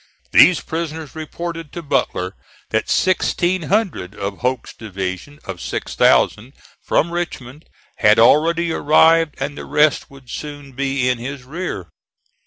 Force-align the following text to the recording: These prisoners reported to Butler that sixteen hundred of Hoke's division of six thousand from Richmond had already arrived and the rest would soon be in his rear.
These 0.31 0.61
prisoners 0.61 1.13
reported 1.13 1.71
to 1.73 1.83
Butler 1.83 2.33
that 2.71 2.89
sixteen 2.89 3.61
hundred 3.61 4.15
of 4.15 4.39
Hoke's 4.39 4.73
division 4.73 5.37
of 5.43 5.61
six 5.61 5.93
thousand 5.93 6.53
from 6.81 7.11
Richmond 7.11 7.65
had 7.97 8.17
already 8.17 8.71
arrived 8.71 9.35
and 9.39 9.55
the 9.55 9.65
rest 9.65 10.09
would 10.09 10.27
soon 10.27 10.71
be 10.71 11.07
in 11.07 11.19
his 11.19 11.43
rear. 11.43 11.89